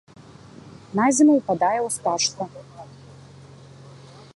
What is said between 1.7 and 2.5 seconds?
ў спячку.